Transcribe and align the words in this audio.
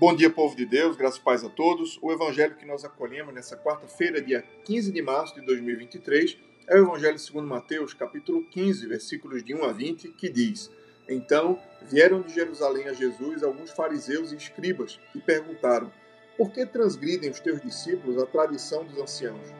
Bom 0.00 0.14
dia, 0.14 0.30
povo 0.30 0.54
de 0.54 0.64
Deus, 0.64 0.96
graças 0.96 1.18
e 1.18 1.22
paz 1.24 1.42
a 1.42 1.48
todos. 1.48 1.98
O 2.00 2.12
evangelho 2.12 2.54
que 2.54 2.64
nós 2.64 2.84
acolhemos 2.84 3.34
nessa 3.34 3.56
quarta-feira, 3.56 4.22
dia 4.22 4.44
15 4.64 4.92
de 4.92 5.02
março 5.02 5.34
de 5.34 5.40
2023, 5.40 6.38
é 6.68 6.76
o 6.76 6.84
evangelho 6.84 7.18
segundo 7.18 7.48
Mateus, 7.48 7.94
capítulo 7.94 8.44
15, 8.44 8.86
versículos 8.86 9.42
de 9.42 9.56
1 9.56 9.64
a 9.64 9.72
20, 9.72 10.10
que 10.10 10.28
diz: 10.28 10.70
Então 11.08 11.58
vieram 11.82 12.22
de 12.22 12.32
Jerusalém 12.32 12.86
a 12.86 12.92
Jesus 12.92 13.42
alguns 13.42 13.72
fariseus 13.72 14.30
e 14.30 14.36
escribas 14.36 15.00
e 15.16 15.18
perguntaram: 15.18 15.90
Por 16.36 16.52
que 16.52 16.64
transgridem 16.64 17.28
os 17.28 17.40
teus 17.40 17.60
discípulos 17.60 18.22
a 18.22 18.26
tradição 18.26 18.84
dos 18.84 18.96
anciãos? 18.98 19.52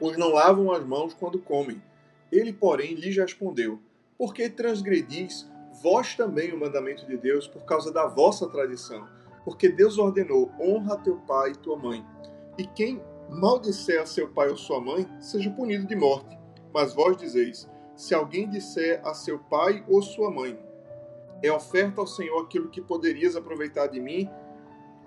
Pois 0.00 0.16
não 0.16 0.32
lavam 0.32 0.72
as 0.72 0.82
mãos 0.82 1.12
quando 1.12 1.38
comem. 1.38 1.82
Ele, 2.32 2.54
porém, 2.54 2.94
lhes 2.94 3.14
respondeu: 3.14 3.78
Por 4.16 4.32
que 4.32 4.48
transgredis 4.48 5.46
vós 5.82 6.14
também 6.14 6.54
o 6.54 6.58
mandamento 6.58 7.04
de 7.04 7.18
Deus 7.18 7.46
por 7.46 7.66
causa 7.66 7.92
da 7.92 8.06
vossa 8.06 8.48
tradição? 8.48 9.18
Porque 9.44 9.68
Deus 9.68 9.98
ordenou: 9.98 10.50
honra 10.60 10.96
teu 10.98 11.16
pai 11.18 11.50
e 11.50 11.58
tua 11.58 11.76
mãe. 11.76 12.04
E 12.56 12.66
quem 12.66 13.02
maldisser 13.28 14.00
a 14.00 14.06
seu 14.06 14.28
pai 14.28 14.48
ou 14.48 14.56
sua 14.56 14.80
mãe, 14.80 15.06
seja 15.20 15.50
punido 15.50 15.86
de 15.86 15.96
morte. 15.96 16.38
Mas 16.72 16.94
vós 16.94 17.16
dizeis: 17.16 17.68
se 17.94 18.14
alguém 18.14 18.48
disser 18.48 19.00
a 19.04 19.14
seu 19.14 19.38
pai 19.38 19.84
ou 19.88 20.00
sua 20.02 20.30
mãe, 20.30 20.58
é 21.42 21.52
oferta 21.52 22.00
ao 22.00 22.06
Senhor 22.06 22.42
aquilo 22.42 22.68
que 22.68 22.80
poderias 22.80 23.36
aproveitar 23.36 23.86
de 23.86 24.00
mim, 24.00 24.28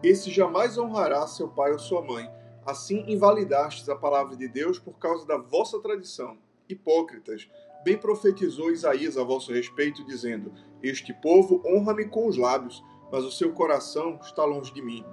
esse 0.04 0.32
jamais 0.32 0.78
honrará 0.78 1.28
seu 1.28 1.48
pai 1.48 1.72
ou 1.72 1.80
sua 1.80 2.02
mãe. 2.02 2.30
Assim 2.66 3.04
invalidastes 3.08 3.90
a 3.90 3.96
palavra 3.96 4.36
de 4.36 4.48
Deus 4.48 4.80
por 4.80 4.98
causa 4.98 5.26
da 5.26 5.38
vossa 5.38 5.80
tradição. 5.80 6.38
Hipócritas, 6.70 7.50
bem 7.84 7.98
profetizou 7.98 8.72
Isaías 8.72 9.18
a 9.18 9.24
vosso 9.24 9.52
respeito, 9.52 10.06
dizendo: 10.06 10.54
Este 10.82 11.14
povo 11.14 11.62
honra-me 11.66 12.06
com 12.06 12.28
os 12.28 12.38
lábios, 12.38 12.84
mas 13.12 13.26
o 13.26 13.32
seu 13.32 13.52
coração 13.52 14.18
está 14.24 14.46
longe 14.46 14.74
de 14.74 14.82
mim. 14.82 15.06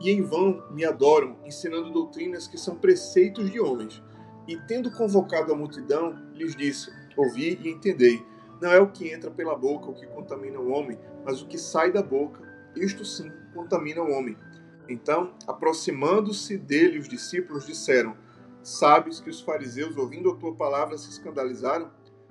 E 0.00 0.10
em 0.10 0.22
vão 0.22 0.64
me 0.70 0.84
adoram, 0.84 1.36
ensinando 1.44 1.92
doutrinas 1.92 2.48
que 2.48 2.58
são 2.58 2.76
preceitos 2.76 3.50
de 3.50 3.60
homens. 3.60 4.02
E 4.48 4.56
tendo 4.66 4.90
convocado 4.90 5.52
a 5.52 5.56
multidão, 5.56 6.18
lhes 6.34 6.56
disse: 6.56 6.90
Ouvi 7.16 7.60
e 7.62 7.68
entendei. 7.68 8.24
Não 8.60 8.72
é 8.72 8.80
o 8.80 8.90
que 8.90 9.12
entra 9.12 9.30
pela 9.30 9.54
boca 9.54 9.90
o 9.90 9.94
que 9.94 10.06
contamina 10.06 10.58
o 10.58 10.70
homem, 10.70 10.98
mas 11.24 11.42
o 11.42 11.46
que 11.46 11.58
sai 11.58 11.92
da 11.92 12.02
boca. 12.02 12.42
Isto 12.74 13.04
sim 13.04 13.30
contamina 13.52 14.02
o 14.02 14.10
homem. 14.10 14.36
Então, 14.88 15.34
aproximando-se 15.46 16.56
dele, 16.56 16.98
os 16.98 17.08
discípulos 17.08 17.66
disseram: 17.66 18.16
Sabes 18.62 19.20
que 19.20 19.30
os 19.30 19.40
fariseus, 19.40 19.96
ouvindo 19.96 20.30
a 20.30 20.36
tua 20.36 20.54
palavra, 20.54 20.96
se 20.96 21.10
escandalizaram? 21.10 21.90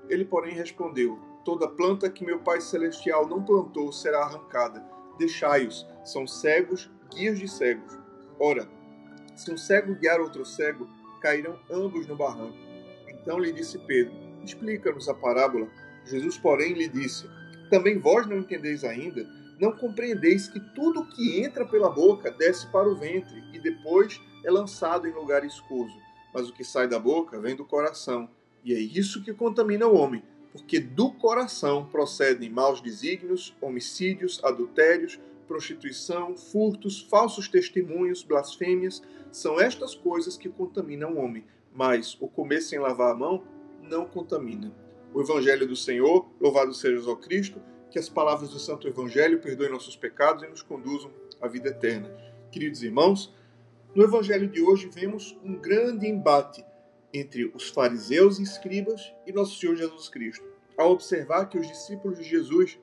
Ele, 0.10 0.26
porém, 0.26 0.56
respondeu: 0.56 1.20
Toda 1.46 1.68
planta 1.68 2.10
que 2.10 2.26
meu 2.26 2.40
Pai 2.40 2.60
Celestial 2.60 3.28
não 3.28 3.44
plantou 3.44 3.92
será 3.94 4.24
arrancada 4.24 5.01
deixai-os, 5.22 5.88
são 6.04 6.26
cegos, 6.26 6.90
guias 7.14 7.38
de 7.38 7.48
cegos. 7.48 7.98
Ora, 8.40 8.68
se 9.36 9.52
um 9.52 9.58
cego 9.58 9.96
guiar 9.96 10.20
outro 10.20 10.44
cego, 10.44 10.90
cairão 11.22 11.60
ambos 11.70 12.08
no 12.08 12.16
barranco. 12.16 12.58
Então 13.08 13.40
lhe 13.40 13.52
disse 13.52 13.78
Pedro: 13.80 14.14
Explica-nos 14.44 15.08
a 15.08 15.14
parábola. 15.14 15.68
Jesus, 16.06 16.38
porém, 16.38 16.74
lhe 16.74 16.88
disse: 16.88 17.30
Também 17.70 18.00
vós 18.00 18.26
não 18.26 18.40
entendeis 18.40 18.84
ainda? 18.84 19.28
Não 19.60 19.72
compreendeis 19.72 20.48
que 20.48 20.60
tudo 20.74 21.06
que 21.06 21.40
entra 21.40 21.66
pela 21.66 21.90
boca 21.90 22.32
desce 22.32 22.66
para 22.72 22.90
o 22.90 22.96
ventre 22.96 23.44
e 23.54 23.60
depois 23.60 24.20
é 24.44 24.50
lançado 24.50 25.08
em 25.08 25.14
lugar 25.14 25.46
escuso. 25.46 25.96
Mas 26.34 26.50
o 26.50 26.54
que 26.54 26.64
sai 26.64 26.88
da 26.88 26.98
boca 26.98 27.40
vem 27.40 27.56
do 27.56 27.66
coração, 27.66 28.28
e 28.64 28.74
é 28.74 28.80
isso 28.80 29.24
que 29.24 29.34
contamina 29.34 29.86
o 29.86 29.96
homem 29.96 30.24
porque 30.52 30.80
do 30.80 31.12
coração 31.12 31.86
procedem 31.86 32.50
maus 32.50 32.82
desígnios, 32.82 33.56
homicídios, 33.62 34.42
adultérios, 34.44 35.20
prostituição, 35.48 36.36
furtos, 36.36 37.02
falsos 37.02 37.48
testemunhos, 37.48 38.24
blasfêmias. 38.24 39.02
São 39.31 39.59
estas 39.59 39.96
coisas 39.96 40.38
que 40.38 40.50
contaminam 40.50 41.14
o 41.14 41.18
homem, 41.18 41.46
mas 41.74 42.18
o 42.20 42.28
comer 42.28 42.62
sem 42.62 42.80
lavar 42.80 43.12
a 43.12 43.18
mão 43.18 43.44
não 43.81 44.06
contamina. 44.06 44.74
O 45.14 45.22
Evangelho 45.22 45.68
do 45.68 45.75
Senhor, 45.75 46.25
louvado 46.40 46.74
seja 46.74 47.09
o 47.09 47.18
Cristo, 47.18 47.62
que 47.90 48.00
as 48.00 48.08
palavras 48.08 48.50
do 48.50 48.59
Santo 48.59 48.88
Evangelho 48.88 49.42
perdoem 49.42 49.72
nossos 49.72 49.96
pecados 49.96 50.44
e 50.44 50.48
nos 50.48 50.62
conduzam 50.62 51.12
à 51.42 51.48
vida 51.48 51.70
eterna. 51.70 52.09
Queridos 52.50 52.81
irmãos, 52.84 53.34
no 53.94 54.04
Evangelho 54.04 54.48
de 54.48 54.62
hoje 54.62 54.90
vemos 54.90 55.38
um 55.44 55.56
grande 55.56 56.08
embate 56.08 56.64
entre 57.14 57.52
os 57.54 57.70
fariseus 57.70 58.40
e 58.40 58.44
escribas 58.44 59.14
e 59.26 59.32
nosso 59.32 59.60
Senhor 59.60 59.76
Jesus 59.76 60.10
Cristo, 60.10 60.46
ao 60.78 60.92
observar 60.92 61.46
que 61.48 61.58
os 61.58 61.68
discípulos 61.68 62.18
de 62.18 62.24
Jesus 62.24 62.80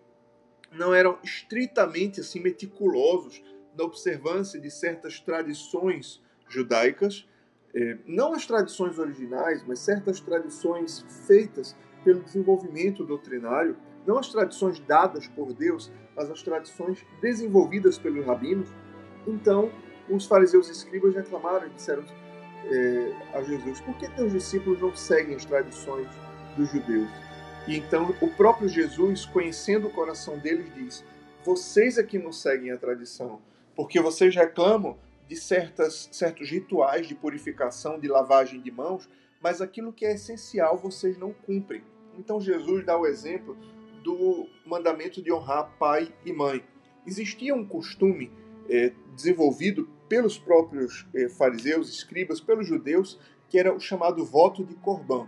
não 0.72 0.94
eram 0.94 1.18
estritamente 1.22 2.20
assim 2.20 2.40
meticulosos 2.40 3.42
na 3.76 3.84
observância 3.84 4.60
de 4.60 4.70
certas 4.70 5.18
tradições 5.20 6.22
judaicas, 6.48 7.26
eh, 7.74 7.98
não 8.06 8.34
as 8.34 8.46
tradições 8.46 8.98
originais, 8.98 9.64
mas 9.66 9.78
certas 9.78 10.20
tradições 10.20 11.04
feitas 11.26 11.76
pelo 12.04 12.22
desenvolvimento 12.22 13.04
doutrinário, 13.04 13.76
não 14.06 14.18
as 14.18 14.28
tradições 14.28 14.78
dadas 14.80 15.26
por 15.28 15.52
Deus, 15.52 15.92
mas 16.16 16.30
as 16.30 16.42
tradições 16.42 17.04
desenvolvidas 17.20 17.98
pelos 17.98 18.24
rabinos. 18.24 18.68
Então, 19.26 19.70
os 20.08 20.26
fariseus 20.26 20.68
e 20.68 20.72
escribas 20.72 21.14
reclamaram 21.14 21.66
e 21.66 21.70
disseram 21.70 22.04
é, 22.66 23.12
a 23.34 23.42
Jesus: 23.42 23.80
por 23.80 23.96
que 23.96 24.08
teus 24.10 24.32
discípulos 24.32 24.80
não 24.80 24.94
seguem 24.94 25.34
as 25.34 25.44
tradições 25.44 26.08
dos 26.56 26.70
judeus? 26.70 27.08
E 27.66 27.76
então 27.76 28.14
o 28.20 28.28
próprio 28.28 28.68
Jesus, 28.68 29.24
conhecendo 29.26 29.88
o 29.88 29.90
coração 29.90 30.38
deles, 30.38 30.72
diz: 30.74 31.04
vocês 31.44 31.98
é 31.98 32.02
que 32.02 32.18
não 32.18 32.32
seguem 32.32 32.70
a 32.70 32.76
tradição, 32.76 33.40
porque 33.74 34.00
vocês 34.00 34.34
reclamam 34.34 34.98
de 35.28 35.36
certas, 35.36 36.08
certos 36.10 36.50
rituais 36.50 37.06
de 37.06 37.14
purificação, 37.14 38.00
de 38.00 38.08
lavagem 38.08 38.60
de 38.60 38.70
mãos, 38.70 39.08
mas 39.42 39.60
aquilo 39.60 39.92
que 39.92 40.06
é 40.06 40.14
essencial 40.14 40.78
vocês 40.78 41.18
não 41.18 41.32
cumprem. 41.32 41.82
Então 42.18 42.40
Jesus 42.40 42.84
dá 42.84 42.98
o 42.98 43.06
exemplo 43.06 43.56
do 44.02 44.48
mandamento 44.66 45.22
de 45.22 45.32
honrar 45.32 45.70
pai 45.78 46.12
e 46.24 46.32
mãe. 46.32 46.64
Existia 47.06 47.54
um 47.54 47.64
costume 47.64 48.32
é, 48.68 48.92
desenvolvido 49.14 49.88
pelos 50.08 50.38
próprios 50.38 51.06
eh, 51.14 51.28
fariseus, 51.28 51.88
escribas, 51.90 52.40
pelos 52.40 52.66
judeus, 52.66 53.18
que 53.48 53.58
era 53.58 53.72
o 53.72 53.80
chamado 53.80 54.24
voto 54.24 54.64
de 54.64 54.74
Corban, 54.76 55.26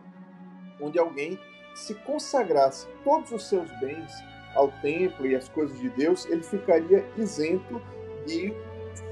onde 0.80 0.98
alguém 0.98 1.38
se 1.74 1.94
consagrasse 1.94 2.86
todos 3.04 3.30
os 3.32 3.48
seus 3.48 3.70
bens 3.80 4.12
ao 4.54 4.68
templo 4.80 5.26
e 5.26 5.36
às 5.36 5.48
coisas 5.48 5.78
de 5.78 5.88
Deus, 5.90 6.26
ele 6.26 6.42
ficaria 6.42 7.06
isento 7.16 7.80
de 8.26 8.52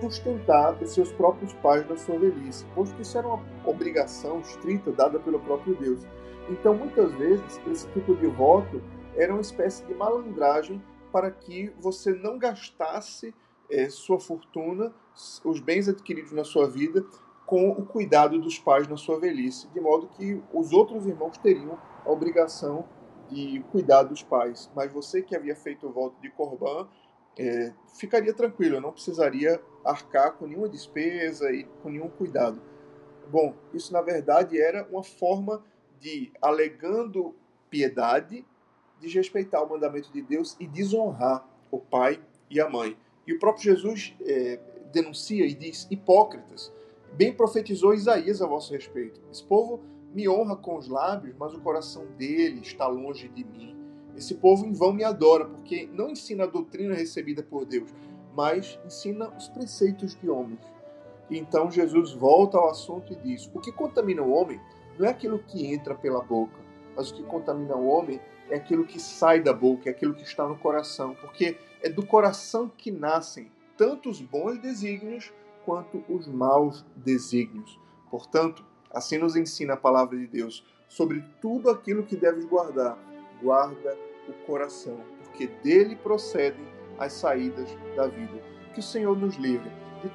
sustentar 0.01 0.81
os 0.83 0.93
seus 0.93 1.13
próprios 1.13 1.53
pais 1.55 1.89
na 1.89 1.97
sua 1.97 2.19
velhice, 2.19 2.65
posto 2.75 2.95
que 2.97 3.03
isso 3.03 3.17
era 3.17 3.27
uma 3.27 3.43
obrigação 3.65 4.41
estrita 4.41 4.91
dada 4.91 5.19
pelo 5.19 5.39
próprio 5.41 5.75
Deus. 5.77 6.01
Então, 6.51 6.75
muitas 6.75 7.13
vezes, 7.15 7.61
esse 7.71 7.87
tipo 7.89 8.15
de 8.17 8.27
voto 8.27 8.83
era 9.17 9.33
uma 9.33 9.41
espécie 9.41 9.85
de 9.85 9.95
malandragem 9.95 10.83
para 11.13 11.31
que 11.31 11.73
você 11.81 12.13
não 12.13 12.39
gastasse 12.39 13.35
é, 13.71 13.89
sua 13.89 14.19
fortuna, 14.19 14.93
os 15.45 15.61
bens 15.61 15.89
adquiridos 15.89 16.33
na 16.33 16.45
sua 16.45 16.69
vida, 16.69 17.05
com 17.47 17.71
o 17.71 17.87
cuidado 17.87 18.39
dos 18.39 18.59
pais 18.59 18.87
na 18.87 18.97
sua 18.97 19.19
velhice, 19.19 19.69
de 19.69 19.81
modo 19.81 20.09
que 20.09 20.43
os 20.53 20.73
outros 20.73 21.07
irmãos 21.07 21.39
teriam 21.39 21.79
a 22.05 22.11
obrigação 22.11 22.85
de 23.31 23.65
cuidar 23.71 24.03
dos 24.03 24.23
pais. 24.23 24.71
Mas 24.75 24.93
você 24.93 25.23
que 25.23 25.35
havia 25.35 25.57
feito 25.57 25.87
o 25.87 25.93
voto 25.93 26.21
de 26.21 26.31
Corban, 26.31 26.89
é, 27.39 27.73
ficaria 27.99 28.35
tranquilo, 28.35 28.81
não 28.81 28.93
precisaria 28.93 29.63
arcar 29.85 30.33
com 30.33 30.47
nenhuma 30.47 30.69
despesa 30.69 31.51
e 31.53 31.65
com 31.83 31.89
nenhum 31.89 32.09
cuidado. 32.09 32.61
Bom, 33.31 33.55
isso 33.73 33.93
na 33.93 34.03
verdade 34.03 34.61
era 34.61 34.87
uma 34.91 35.05
forma 35.05 35.63
de, 36.01 36.33
alegando 36.41 37.35
piedade, 37.71 38.45
desrespeitar 39.01 39.63
o 39.63 39.71
mandamento 39.71 40.13
de 40.13 40.23
Deus 40.23 40.57
e 40.59 40.67
desonrar 40.67 41.47
o 41.71 41.79
pai 41.79 42.21
e 42.51 42.61
a 42.61 42.69
mãe. 42.69 42.97
E 43.29 43.33
o 43.35 43.39
próprio 43.39 43.63
Jesus 43.63 44.15
é, 44.25 44.59
denuncia 44.91 45.45
e 45.45 45.53
diz: 45.53 45.87
hipócritas, 45.91 46.73
bem 47.13 47.31
profetizou 47.31 47.93
Isaías 47.93 48.41
a 48.41 48.47
vosso 48.47 48.73
respeito. 48.73 49.21
Esse 49.31 49.45
povo 49.45 49.81
me 50.15 50.27
honra 50.27 50.57
com 50.57 50.79
os 50.79 50.89
lábios, 50.89 51.37
mas 51.39 51.53
o 51.53 51.61
coração 51.61 52.07
dele 52.17 52.61
está 52.63 52.87
longe 52.87 53.29
de 53.29 53.45
mim. 53.45 53.77
Esse 54.17 54.35
povo 54.35 54.65
em 54.65 54.73
vão 54.73 54.95
me 54.95 55.05
adora, 55.05 55.45
porque 55.45 55.87
não 55.93 56.09
ensina 56.09 56.45
a 56.45 56.47
doutrina 56.47 56.95
recebida 56.95 57.43
por 57.43 57.67
Deus, 57.67 57.95
mas 58.35 58.81
ensina 58.87 59.29
os 59.37 59.47
preceitos 59.47 60.19
de 60.19 60.31
homens. 60.31 60.65
Então 61.31 61.71
Jesus 61.71 62.13
volta 62.13 62.57
ao 62.57 62.71
assunto 62.71 63.13
e 63.13 63.17
diz: 63.17 63.51
O 63.53 63.61
que 63.61 63.71
contamina 63.71 64.23
o 64.23 64.31
homem 64.31 64.59
não 64.99 65.07
é 65.07 65.11
aquilo 65.11 65.39
que 65.41 65.67
entra 65.67 65.95
pela 65.95 66.23
boca, 66.23 66.59
mas 66.97 67.11
o 67.11 67.15
que 67.15 67.23
contamina 67.25 67.77
o 67.77 67.89
homem 67.89 68.19
é 68.51 68.57
aquilo 68.57 68.85
que 68.85 69.01
sai 69.01 69.41
da 69.41 69.53
boca, 69.53 69.89
é 69.89 69.93
aquilo 69.93 70.15
que 70.15 70.23
está 70.23 70.47
no 70.47 70.57
coração, 70.57 71.15
porque 71.21 71.57
é 71.83 71.89
do 71.89 72.05
coração 72.05 72.69
que 72.69 72.91
nascem 72.91 73.51
tanto 73.77 74.11
os 74.11 74.21
bons 74.21 74.59
desígnios 74.59 75.33
quanto 75.65 76.03
os 76.09 76.27
maus 76.27 76.85
desígnios. 76.97 77.79
Portanto, 78.11 78.65
assim 78.91 79.19
nos 79.19 79.37
ensina 79.37 79.75
a 79.75 79.77
palavra 79.77 80.19
de 80.19 80.27
Deus 80.27 80.65
sobre 80.89 81.23
tudo 81.41 81.71
aquilo 81.71 82.03
que 82.03 82.17
deves 82.17 82.45
guardar. 82.45 82.99
Guarda 83.41 83.97
o 84.29 84.33
coração, 84.45 84.99
porque 85.23 85.47
dele 85.47 85.95
procedem 85.95 86.67
as 86.99 87.13
saídas 87.13 87.69
da 87.95 88.09
vida. 88.09 88.43
Que 88.75 88.81
o 88.81 88.83
Senhor 88.83 89.17
nos 89.17 89.37
livre 89.37 89.71
de 90.03 90.11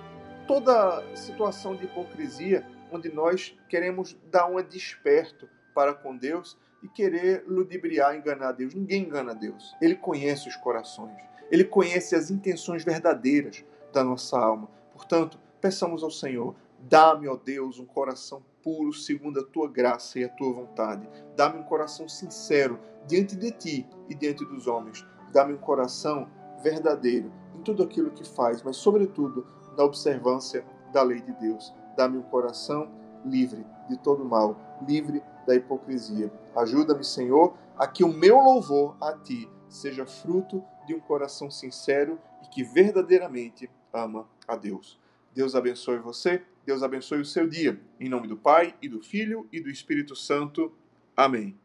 toda 0.47 1.03
situação 1.15 1.75
de 1.75 1.85
hipocrisia 1.85 2.68
onde 2.91 3.12
nós 3.13 3.57
queremos 3.69 4.15
dar 4.30 4.47
uma 4.47 4.62
desperto 4.62 5.50
para 5.74 5.94
com 5.94 6.15
Deus 6.15 6.57
e 6.83 6.89
querer 6.89 7.45
ludibriar, 7.47 8.15
enganar 8.15 8.51
Deus. 8.51 8.75
Ninguém 8.75 9.03
engana 9.03 9.33
Deus. 9.33 9.74
Ele 9.81 9.95
conhece 9.95 10.50
os 10.50 10.56
corações. 10.57 11.15
Ele 11.50 11.63
conhece 11.63 12.15
as 12.15 12.30
intenções 12.30 12.83
verdadeiras 12.83 13.63
da 13.94 14.03
nossa 14.03 14.38
alma. 14.38 14.69
Portanto, 14.91 15.39
peçamos 15.62 16.03
ao 16.03 16.12
Senhor: 16.12 16.56
dá-me, 16.80 17.27
ó 17.27 17.38
Deus, 17.38 17.80
um 17.80 17.85
coração 17.85 18.44
puro 18.62 18.94
segundo 18.94 19.39
a 19.39 19.44
tua 19.44 19.69
graça 19.69 20.19
e 20.19 20.24
a 20.24 20.30
tua 20.30 20.53
vontade. 20.53 21.07
Dá-me 21.35 21.59
um 21.59 21.63
coração 21.63 22.07
sincero 22.07 22.80
diante 23.07 23.35
de 23.35 23.51
ti 23.51 23.88
e 24.09 24.15
diante 24.15 24.45
dos 24.45 24.68
homens. 24.68 25.06
Dá-me 25.31 25.53
um 25.53 25.57
coração 25.57 26.30
verdadeiro 26.62 27.31
em 27.56 27.62
tudo 27.62 27.83
aquilo 27.83 28.12
que 28.12 28.27
faz, 28.27 28.62
mas, 28.62 28.77
sobretudo, 28.77 29.45
na 29.77 29.83
observância 29.83 30.65
da 30.91 31.01
lei 31.01 31.21
de 31.21 31.33
Deus. 31.33 31.74
Dá-me 31.95 32.18
um 32.18 32.24
coração 32.24 32.89
livre 33.25 33.65
de 33.89 33.97
todo 33.97 34.25
mal, 34.25 34.57
livre 34.88 35.21
da 35.45 35.56
hipocrisia. 35.56 36.31
Ajuda-me, 36.56 37.04
Senhor, 37.04 37.56
a 37.78 37.88
que 37.88 38.04
o 38.04 38.13
meu 38.13 38.38
louvor 38.40 38.95
a 39.01 39.13
ti 39.13 39.50
seja 39.69 40.06
fruto 40.06 40.63
de 40.86 40.94
um 40.94 41.00
coração 41.00 41.50
sincero 41.50 42.19
e 42.44 42.48
que 42.48 42.63
verdadeiramente 42.63 43.69
ama 43.92 44.28
a 44.48 44.56
Deus. 44.56 45.00
Deus 45.34 45.56
abençoe 45.56 45.98
você, 45.98 46.44
Deus 46.66 46.84
abençoe 46.84 47.22
o 47.22 47.25
seu 47.25 47.48
dia. 47.48 47.80
Em 48.00 48.10
nome 48.10 48.28
do 48.28 48.38
Pai, 48.38 48.75
e 48.81 48.88
do 48.88 49.01
Filho 49.01 49.48
e 49.51 49.60
do 49.60 49.69
Espírito 49.69 50.16
Santo. 50.16 50.72
Amém. 51.16 51.57